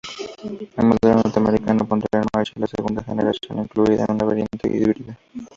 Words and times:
El 0.79 0.85
modelo 0.87 1.17
norteamericano 1.21 1.85
pondrá 1.87 2.19
en 2.21 2.25
marcha 2.33 2.53
la 2.55 2.65
segunda 2.65 3.03
generación, 3.03 3.59
incluida 3.59 4.07
una 4.09 4.25
variante 4.25 4.67
híbrida. 4.67 5.15